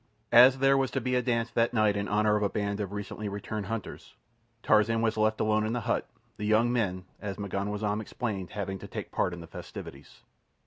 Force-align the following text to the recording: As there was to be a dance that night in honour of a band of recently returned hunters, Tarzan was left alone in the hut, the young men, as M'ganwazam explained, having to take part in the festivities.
As 0.31 0.57
there 0.57 0.79
was 0.79 0.89
to 0.97 0.99
be 0.99 1.13
a 1.13 1.21
dance 1.21 1.51
that 1.51 1.75
night 1.75 1.95
in 1.95 2.07
honour 2.07 2.35
of 2.35 2.41
a 2.41 2.49
band 2.49 2.79
of 2.79 2.91
recently 2.91 3.29
returned 3.29 3.67
hunters, 3.67 4.15
Tarzan 4.63 5.03
was 5.03 5.15
left 5.15 5.39
alone 5.39 5.63
in 5.63 5.73
the 5.73 5.81
hut, 5.81 6.09
the 6.37 6.45
young 6.47 6.73
men, 6.73 7.05
as 7.21 7.37
M'ganwazam 7.37 8.01
explained, 8.01 8.49
having 8.53 8.79
to 8.79 8.87
take 8.87 9.11
part 9.11 9.31
in 9.31 9.41
the 9.41 9.45
festivities. 9.47 10.21